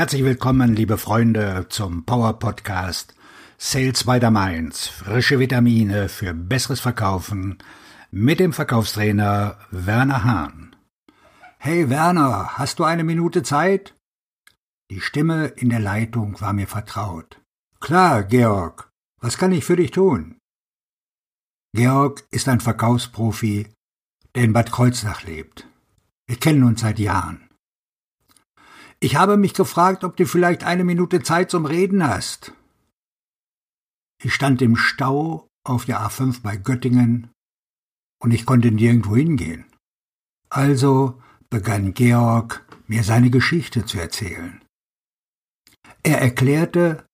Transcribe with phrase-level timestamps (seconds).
[0.00, 3.14] Herzlich willkommen, liebe Freunde, zum Power Podcast
[3.58, 4.86] Sales by the Mainz.
[4.86, 7.58] Frische Vitamine für besseres Verkaufen
[8.10, 10.74] mit dem Verkaufstrainer Werner Hahn.
[11.58, 13.94] Hey Werner, hast du eine Minute Zeit?
[14.90, 17.38] Die Stimme in der Leitung war mir vertraut.
[17.78, 18.90] Klar, Georg.
[19.20, 20.38] Was kann ich für dich tun?
[21.74, 23.68] Georg ist ein Verkaufsprofi,
[24.34, 25.68] der in Bad Kreuznach lebt.
[26.26, 27.49] Wir kennen uns seit Jahren.
[29.02, 32.52] Ich habe mich gefragt, ob du vielleicht eine Minute Zeit zum Reden hast.
[34.22, 37.30] Ich stand im Stau auf der A5 bei Göttingen
[38.22, 39.64] und ich konnte nirgendwo hingehen.
[40.50, 44.62] Also begann Georg, mir seine Geschichte zu erzählen.
[46.02, 47.06] Er erklärte,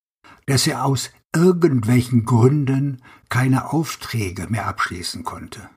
[0.47, 5.71] dass er aus irgendwelchen Gründen keine Aufträge mehr abschließen konnte.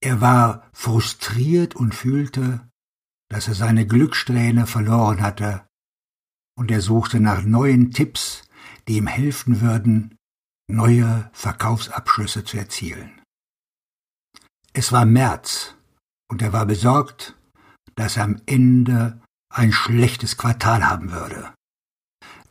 [0.00, 2.68] Er war frustriert und fühlte,
[3.32, 5.66] dass er seine Glückssträhne verloren hatte,
[6.54, 8.42] und er suchte nach neuen Tipps,
[8.86, 10.18] die ihm helfen würden,
[10.70, 13.22] neue Verkaufsabschlüsse zu erzielen.
[14.74, 15.74] Es war März,
[16.30, 17.34] und er war besorgt,
[17.94, 19.18] dass er am Ende
[19.50, 21.54] ein schlechtes Quartal haben würde.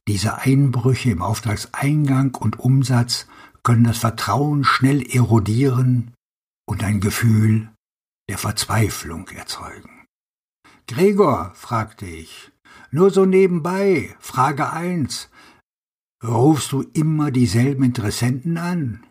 [0.08, 3.28] Diese Einbrüche im Auftragseingang und Umsatz
[3.62, 6.16] können das Vertrauen schnell erodieren
[6.68, 7.70] und ein Gefühl
[8.28, 10.01] der Verzweiflung erzeugen.
[10.92, 12.52] Gregor, fragte ich,
[12.92, 15.30] nur so nebenbei, Frage eins,
[16.22, 19.06] rufst du immer dieselben Interessenten an?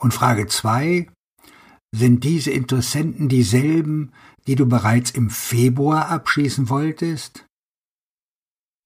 [0.00, 1.06] Und Frage zwei,
[1.94, 4.12] sind diese Interessenten dieselben,
[4.46, 7.44] die du bereits im Februar abschließen wolltest?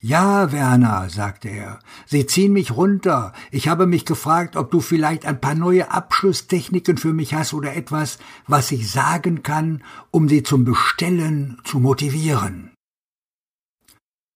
[0.04, 3.32] Ja, Werner, sagte er, Sie ziehen mich runter.
[3.52, 7.76] Ich habe mich gefragt, ob du vielleicht ein paar neue Abschlusstechniken für mich hast oder
[7.76, 12.72] etwas, was ich sagen kann, um sie zum Bestellen zu motivieren.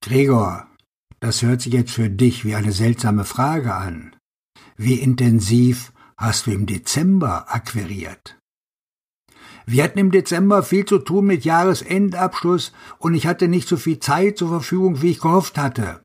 [0.04, 0.68] Gregor,
[1.18, 4.14] das hört sich jetzt für dich wie eine seltsame Frage an.
[4.76, 8.38] Wie intensiv hast du im Dezember akquiriert?
[9.68, 13.98] Wir hatten im Dezember viel zu tun mit Jahresendabschluss und ich hatte nicht so viel
[13.98, 16.02] Zeit zur Verfügung, wie ich gehofft hatte.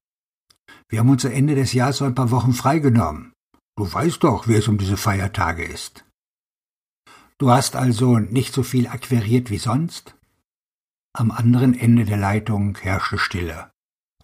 [0.89, 3.33] Wir haben uns Ende des Jahres so ein paar Wochen freigenommen.
[3.77, 6.05] Du weißt doch, wie es um diese Feiertage ist.
[7.37, 10.15] Du hast also nicht so viel akquiriert wie sonst?
[11.13, 13.71] Am anderen Ende der Leitung herrschte Stille.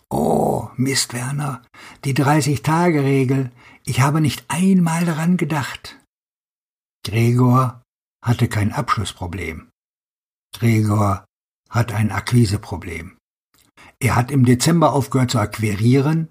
[0.09, 1.61] Oh, Mist, Werner,
[2.05, 3.51] die 30-Tage-Regel.
[3.85, 5.99] Ich habe nicht einmal daran gedacht.
[7.05, 7.81] Gregor
[8.23, 9.69] hatte kein Abschlussproblem.
[10.53, 11.25] Gregor
[11.69, 13.17] hat ein Akquiseproblem.
[14.00, 16.29] Er hat im Dezember aufgehört zu akquirieren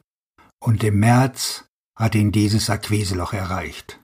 [0.61, 1.65] und im März
[1.97, 4.01] hat ihn dieses Akquiseloch erreicht.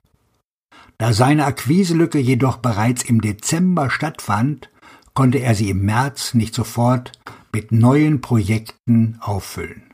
[0.97, 4.69] Da seine Akquiselücke jedoch bereits im Dezember stattfand,
[5.13, 7.11] konnte er sie im März nicht sofort
[7.53, 9.93] mit neuen Projekten auffüllen.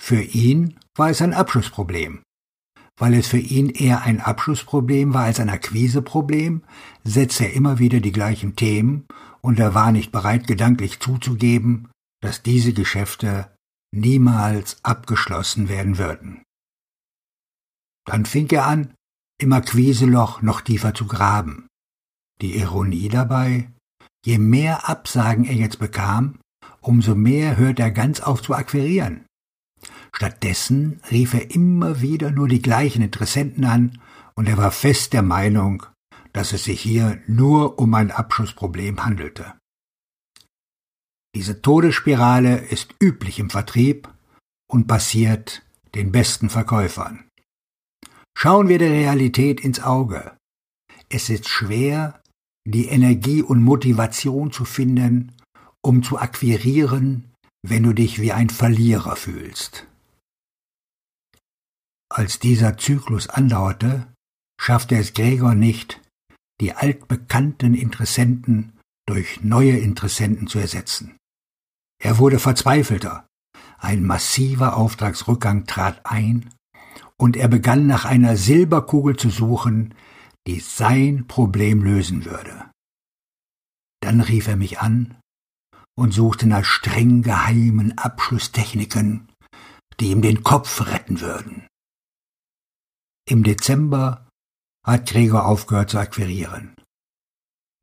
[0.00, 2.22] Für ihn war es ein Abschlussproblem.
[3.02, 6.62] Weil es für ihn eher ein Abschlussproblem war als ein Akquiseproblem,
[7.02, 9.08] setzte er immer wieder die gleichen Themen
[9.40, 11.90] und er war nicht bereit, gedanklich zuzugeben,
[12.22, 13.50] dass diese Geschäfte
[13.92, 16.44] niemals abgeschlossen werden würden.
[18.06, 18.94] Dann fing er an,
[19.40, 21.66] im Akquiseloch noch tiefer zu graben.
[22.40, 23.68] Die Ironie dabei,
[24.24, 26.38] je mehr Absagen er jetzt bekam,
[26.80, 29.26] umso mehr hört er ganz auf zu akquirieren.
[30.14, 33.98] Stattdessen rief er immer wieder nur die gleichen Interessenten an,
[34.34, 35.84] und er war fest der Meinung,
[36.32, 39.54] dass es sich hier nur um ein Abschussproblem handelte.
[41.34, 44.08] Diese Todesspirale ist üblich im Vertrieb
[44.70, 45.62] und passiert
[45.94, 47.24] den besten Verkäufern.
[48.36, 50.36] Schauen wir der Realität ins Auge.
[51.08, 52.20] Es ist schwer,
[52.66, 55.36] die Energie und Motivation zu finden,
[55.82, 59.86] um zu akquirieren, wenn du dich wie ein Verlierer fühlst.
[62.14, 64.06] Als dieser Zyklus andauerte,
[64.60, 65.98] schaffte es Gregor nicht,
[66.60, 71.16] die altbekannten Interessenten durch neue Interessenten zu ersetzen.
[71.98, 73.26] Er wurde verzweifelter,
[73.78, 76.50] ein massiver Auftragsrückgang trat ein,
[77.16, 79.94] und er begann nach einer Silberkugel zu suchen,
[80.46, 82.70] die sein Problem lösen würde.
[84.02, 85.16] Dann rief er mich an
[85.96, 89.30] und suchte nach streng geheimen Abschlusstechniken,
[89.98, 91.66] die ihm den Kopf retten würden.
[93.28, 94.28] Im Dezember
[94.84, 96.74] hat Gregor aufgehört zu akquirieren.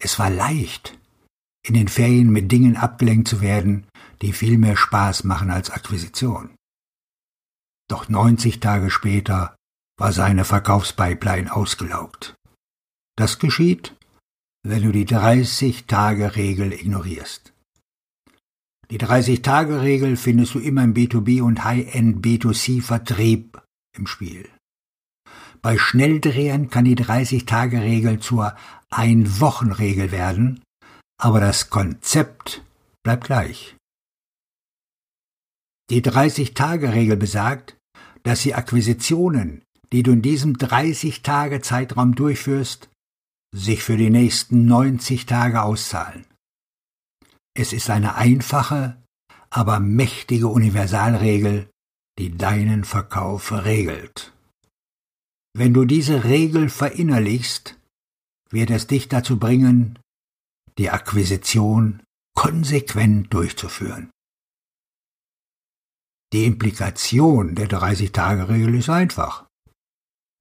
[0.01, 0.97] Es war leicht,
[1.65, 3.87] in den Ferien mit Dingen abgelenkt zu werden,
[4.21, 6.55] die viel mehr Spaß machen als Akquisition.
[7.89, 9.55] Doch 90 Tage später
[9.97, 12.35] war seine Verkaufspipeline ausgelaugt.
[13.17, 13.95] Das geschieht,
[14.63, 17.53] wenn du die 30-Tage-Regel ignorierst.
[18.91, 23.61] Die 30-Tage-Regel findest du immer im B2B und High-End B2C-Vertrieb
[23.95, 24.49] im Spiel.
[25.61, 28.55] Bei Schnelldrehern kann die 30-Tage-Regel zur
[28.89, 30.63] Ein-Wochen-Regel werden,
[31.21, 32.63] aber das Konzept
[33.03, 33.75] bleibt gleich.
[35.89, 37.75] Die 30-Tage-Regel besagt,
[38.23, 42.89] dass die Akquisitionen, die du in diesem 30-Tage-Zeitraum durchführst,
[43.53, 46.25] sich für die nächsten 90 Tage auszahlen.
[47.53, 49.01] Es ist eine einfache,
[49.49, 51.69] aber mächtige Universalregel,
[52.17, 54.31] die deinen Verkauf regelt.
[55.53, 57.77] Wenn du diese Regel verinnerlichst,
[58.49, 59.99] wird es dich dazu bringen,
[60.77, 62.01] die Akquisition
[62.35, 64.11] konsequent durchzuführen.
[66.31, 69.47] Die Implikation der 30-Tage-Regel ist einfach.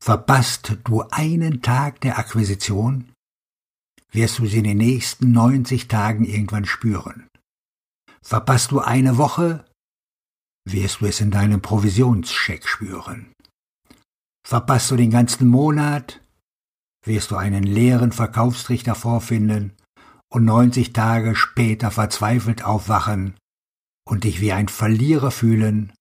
[0.03, 3.13] Verpasst du einen Tag der Akquisition,
[4.13, 7.27] wirst du sie in den nächsten 90 Tagen irgendwann spüren.
[8.23, 9.65] Verpasst du eine Woche,
[10.67, 13.33] wirst du es in deinem Provisionscheck spüren.
[14.49, 16.23] Verpasst du den ganzen Monat,
[17.05, 19.75] wirst du einen leeren Verkaufstrichter vorfinden
[20.31, 23.35] und 90 Tage später verzweifelt aufwachen
[24.09, 25.93] und dich wie ein Verlierer fühlen,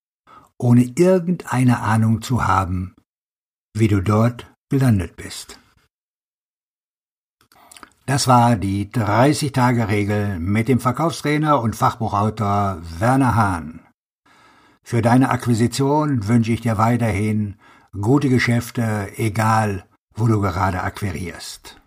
[0.58, 2.96] ohne irgendeine Ahnung zu haben,
[3.74, 5.60] wie du dort gelandet bist.
[8.06, 13.82] Das war die 30-Tage-Regel mit dem Verkaufstrainer und Fachbuchautor Werner Hahn.
[14.84, 17.58] Für deine Akquisition wünsche ich dir weiterhin
[17.94, 19.86] gute Geschäfte, egal
[20.16, 21.80] wo du gerade akquirierst.